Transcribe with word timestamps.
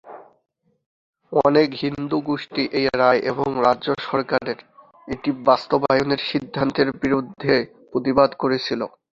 অনেক 1.33 1.69
হিন্দু 1.81 2.17
গোষ্ঠী 2.29 2.63
এই 2.79 2.87
রায় 2.93 3.19
এবং 3.31 3.47
রাজ্য 3.65 3.87
সরকারের 4.07 4.59
এটি 5.07 5.29
বাস্তবায়নের 5.47 6.21
সিদ্ধান্তের 6.29 6.87
বিরুদ্ধে 7.01 7.53
প্রতিবাদ 7.91 8.29
করেছিল। 8.41 8.81